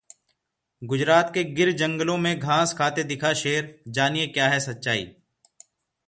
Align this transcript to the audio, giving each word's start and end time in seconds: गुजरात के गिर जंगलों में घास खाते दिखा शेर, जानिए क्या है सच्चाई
गुजरात 0.81 1.31
के 1.33 1.43
गिर 1.43 1.71
जंगलों 1.71 2.17
में 2.17 2.39
घास 2.39 2.73
खाते 2.73 3.03
दिखा 3.03 3.33
शेर, 3.33 3.81
जानिए 3.87 4.27
क्या 4.27 4.47
है 4.49 4.59
सच्चाई 4.59 5.07